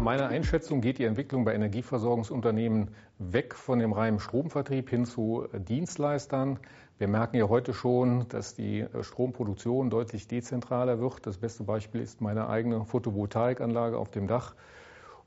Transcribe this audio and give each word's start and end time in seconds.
meiner 0.00 0.28
Einschätzung 0.28 0.80
geht 0.80 0.98
die 0.98 1.04
Entwicklung 1.04 1.44
bei 1.44 1.54
Energieversorgungsunternehmen 1.54 2.88
weg 3.18 3.54
von 3.54 3.78
dem 3.78 3.92
reinen 3.92 4.20
Stromvertrieb 4.20 4.88
hin 4.88 5.04
zu 5.04 5.46
Dienstleistern. 5.52 6.58
Wir 6.98 7.08
merken 7.08 7.36
ja 7.36 7.48
heute 7.48 7.74
schon, 7.74 8.28
dass 8.28 8.54
die 8.54 8.86
Stromproduktion 9.02 9.90
deutlich 9.90 10.28
dezentraler 10.28 11.00
wird. 11.00 11.26
Das 11.26 11.36
beste 11.36 11.64
Beispiel 11.64 12.00
ist 12.00 12.20
meine 12.20 12.48
eigene 12.48 12.84
Photovoltaikanlage 12.84 13.98
auf 13.98 14.10
dem 14.10 14.28
Dach. 14.28 14.54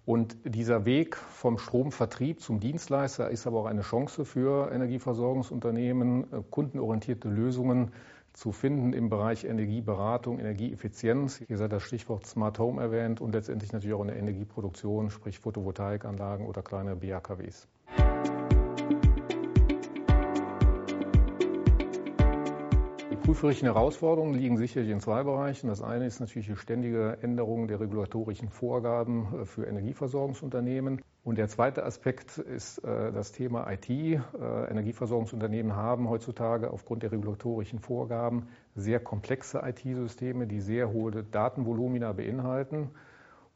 Und 0.05 0.37
dieser 0.45 0.85
Weg 0.85 1.15
vom 1.15 1.57
Stromvertrieb 1.57 2.39
zum 2.39 2.59
Dienstleister 2.59 3.29
ist 3.29 3.47
aber 3.47 3.59
auch 3.61 3.65
eine 3.65 3.81
Chance 3.81 4.25
für 4.25 4.71
Energieversorgungsunternehmen, 4.71 6.25
kundenorientierte 6.49 7.27
Lösungen 7.27 7.91
zu 8.35 8.51
finden 8.51 8.93
im 8.93 9.09
Bereich 9.09 9.45
Energieberatung, 9.45 10.39
Energieeffizienz. 10.39 11.41
Hier 11.47 11.57
sei 11.57 11.67
das 11.67 11.83
Stichwort 11.83 12.25
Smart 12.25 12.59
Home 12.59 12.81
erwähnt 12.81 13.21
und 13.21 13.33
letztendlich 13.33 13.71
natürlich 13.71 13.95
auch 13.95 14.01
in 14.01 14.07
der 14.07 14.17
Energieproduktion, 14.17 15.09
sprich 15.09 15.39
Photovoltaikanlagen 15.39 16.45
oder 16.45 16.61
kleine 16.61 16.95
BHKWs. 16.95 17.67
Die 23.09 23.15
prüferischen 23.15 23.67
Herausforderungen 23.67 24.35
liegen 24.35 24.57
sicherlich 24.57 24.91
in 24.91 24.99
zwei 24.99 25.23
Bereichen. 25.23 25.67
Das 25.67 25.81
eine 25.81 26.05
ist 26.05 26.19
natürlich 26.19 26.47
die 26.47 26.57
ständige 26.57 27.17
Änderung 27.21 27.67
der 27.67 27.79
regulatorischen 27.79 28.49
Vorgaben 28.49 29.45
für 29.45 29.65
Energieversorgungsunternehmen. 29.65 31.01
Und 31.25 31.39
der 31.39 31.47
zweite 31.47 31.83
Aspekt 31.83 32.37
ist 32.37 32.77
äh, 32.83 33.11
das 33.11 33.31
Thema 33.31 33.67
IT. 33.71 33.89
Äh, 33.89 34.19
Energieversorgungsunternehmen 34.69 35.75
haben 35.75 36.07
heutzutage 36.07 36.69
aufgrund 36.69 37.01
der 37.01 37.11
regulatorischen 37.11 37.79
Vorgaben 37.79 38.47
sehr 38.75 38.99
komplexe 38.99 39.63
IT-Systeme, 39.65 40.45
die 40.45 40.61
sehr 40.61 40.93
hohe 40.93 41.23
Datenvolumina 41.23 42.13
beinhalten. 42.13 42.91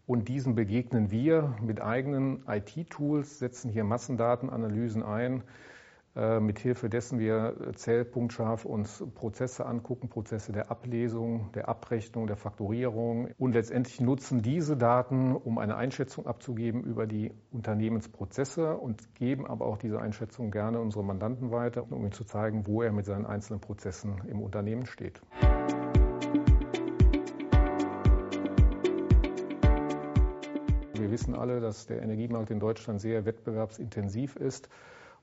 Und 0.08 0.30
diesen 0.30 0.56
begegnen 0.56 1.12
wir 1.12 1.58
mit 1.62 1.80
eigenen 1.80 2.44
IT-Tools, 2.48 3.38
setzen 3.38 3.70
hier 3.70 3.84
Massendatenanalysen 3.84 5.04
ein, 5.04 5.44
mithilfe 6.40 6.90
dessen 6.90 7.20
wir 7.20 7.56
zellpunktscharf 7.76 8.66
uns 8.66 9.04
Prozesse 9.16 9.66
angucken, 9.66 10.10
Prozesse 10.10 10.52
der 10.52 10.70
Ablesung, 10.70 11.52
der 11.54 11.70
Abrechnung, 11.70 12.28
der 12.28 12.36
Faktorierung 12.36 13.30
und 13.38 13.54
letztendlich 13.54 14.02
nutzen 14.02 14.42
diese 14.42 14.76
Daten, 14.76 15.36
um 15.36 15.58
eine 15.58 15.78
Einschätzung 15.78 16.28
abzugeben 16.28 16.84
über 16.84 17.08
die 17.08 17.32
Unternehmensprozesse 17.52 18.76
und 18.76 19.16
geben 19.16 19.48
aber 19.48 19.66
auch 19.66 19.78
diese 19.78 20.02
Einschätzung 20.02 20.52
gerne 20.52 20.82
unsere 20.82 21.04
Mandanten 21.04 21.52
weiter, 21.52 21.86
um 21.90 22.02
ihnen 22.02 22.12
zu 22.12 22.26
zeigen, 22.26 22.68
wo 22.68 22.82
er 22.82 22.92
mit 22.92 23.06
seinen 23.06 23.26
einzelnen 23.26 23.62
Prozessen 23.62 24.22
im 24.28 24.42
Unternehmen 24.42 24.86
steht. 24.86 25.22
Wir 30.94 31.12
wissen 31.12 31.34
alle, 31.34 31.62
dass 31.62 31.88
der 31.88 32.02
Energiemarkt 32.02 32.52
in 32.52 32.60
Deutschland 32.60 33.00
sehr 33.00 33.26
wettbewerbsintensiv 33.26 34.36
ist. 34.36 34.70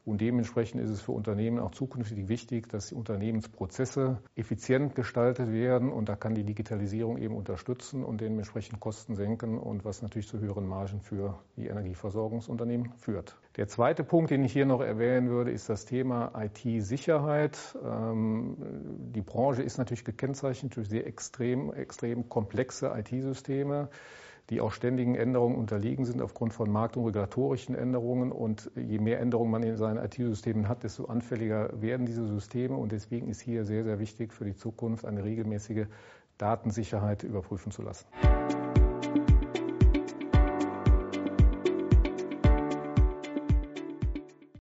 Und 0.07 0.21
dementsprechend 0.21 0.81
ist 0.81 0.91
es 0.91 1.01
für 1.01 1.11
Unternehmen 1.11 1.59
auch 1.59 1.73
zukünftig 1.73 2.29
wichtig, 2.29 2.69
dass 2.69 2.87
die 2.87 2.95
Unternehmensprozesse 2.95 4.19
effizient 4.37 4.95
gestaltet 4.95 5.53
werden. 5.53 5.91
Und 5.91 6.09
da 6.09 6.15
kann 6.15 6.37
die 6.37 6.45
Digitalisierung 6.45 7.19
eben 7.19 7.35
unterstützen 7.35 8.05
und 8.05 8.21
dementsprechend 8.21 8.79
Kosten 8.79 9.17
senken 9.17 9.59
und 9.59 9.85
was 9.85 10.03
natürlich 10.03 10.29
zu 10.29 10.39
höheren 10.39 10.65
Margen 10.65 11.01
für 11.01 11.41
die 11.57 11.67
Energieversorgungsunternehmen 11.67 12.93
führt. 12.99 13.37
Der 13.57 13.67
zweite 13.67 14.05
Punkt, 14.05 14.31
den 14.31 14.45
ich 14.45 14.53
hier 14.53 14.65
noch 14.65 14.81
erwähnen 14.81 15.29
würde, 15.29 15.51
ist 15.51 15.69
das 15.69 15.87
Thema 15.87 16.31
IT-Sicherheit. 16.37 17.59
Ähm, 17.85 18.57
die 19.13 19.23
Branche 19.23 19.65
ist 19.65 19.77
natürlich 19.77 20.05
gekennzeichnet 20.05 20.77
durch 20.77 20.89
sehr 20.89 21.05
extrem, 21.05 21.73
extrem 21.73 22.29
komplexe 22.29 22.95
IT-Systeme 22.97 23.89
die 24.51 24.61
auch 24.61 24.73
ständigen 24.73 25.15
Änderungen 25.15 25.57
unterliegen 25.57 26.05
sind 26.05 26.23
aufgrund 26.23 26.53
von 26.53 26.71
markt- 26.71 26.97
und 26.97 27.05
regulatorischen 27.05 27.75
Änderungen. 27.75 28.31
Und 28.31 28.71
je 28.77 28.99
mehr 28.99 29.21
Änderungen 29.21 29.51
man 29.51 29.63
in 29.63 29.77
seinen 29.77 30.05
IT-Systemen 30.05 30.69
hat, 30.69 30.85
desto 30.85 31.07
anfälliger 31.07 31.71
werden 31.81 32.07
diese 32.07 32.27
Systeme. 32.27 32.77
Und 32.77 32.93
deswegen 32.93 33.29
ist 33.29 33.41
hier 33.41 33.65
sehr, 33.65 33.85
sehr 33.85 33.99
wichtig 33.99 34.33
für 34.33 34.45
die 34.45 34.55
Zukunft 34.55 35.05
eine 35.05 35.25
regelmäßige 35.25 35.87
Datensicherheit 36.39 37.23
überprüfen 37.23 37.73
zu 37.73 37.83
lassen. 37.83 38.07